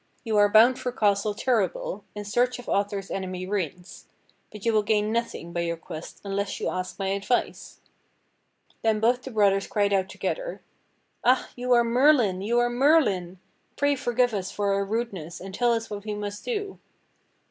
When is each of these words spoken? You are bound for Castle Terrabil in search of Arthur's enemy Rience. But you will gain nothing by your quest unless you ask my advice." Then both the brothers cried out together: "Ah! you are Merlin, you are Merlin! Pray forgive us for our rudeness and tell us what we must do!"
You 0.23 0.35
are 0.37 0.49
bound 0.49 0.79
for 0.79 0.91
Castle 0.91 1.35
Terrabil 1.35 2.03
in 2.15 2.25
search 2.25 2.57
of 2.57 2.67
Arthur's 2.67 3.11
enemy 3.11 3.45
Rience. 3.45 4.07
But 4.51 4.65
you 4.65 4.73
will 4.73 4.81
gain 4.81 5.11
nothing 5.11 5.53
by 5.53 5.59
your 5.61 5.77
quest 5.77 6.21
unless 6.23 6.59
you 6.59 6.69
ask 6.69 6.97
my 6.97 7.09
advice." 7.09 7.81
Then 8.81 8.99
both 8.99 9.21
the 9.21 9.29
brothers 9.29 9.67
cried 9.67 9.93
out 9.93 10.09
together: 10.09 10.63
"Ah! 11.23 11.49
you 11.55 11.71
are 11.73 11.83
Merlin, 11.83 12.41
you 12.41 12.57
are 12.57 12.67
Merlin! 12.71 13.37
Pray 13.77 13.95
forgive 13.95 14.33
us 14.33 14.49
for 14.49 14.73
our 14.73 14.83
rudeness 14.85 15.39
and 15.39 15.53
tell 15.53 15.71
us 15.71 15.91
what 15.91 16.03
we 16.03 16.15
must 16.15 16.43
do!" 16.43 16.79